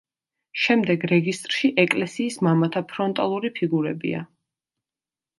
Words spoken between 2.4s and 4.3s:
მამათა ფრონტალური ფიგურებია.